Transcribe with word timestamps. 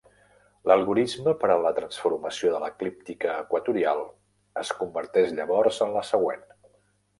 L'algorisme 0.69 1.33
per 1.43 1.49
a 1.55 1.57
la 1.65 1.71
transformació 1.79 2.55
de 2.55 2.63
l'eclíptica 2.63 3.37
equatorial 3.43 4.03
es 4.65 4.75
converteix 4.81 5.39
llavors 5.41 5.81
en 5.89 5.97
la 6.01 6.05
següent. 6.13 6.45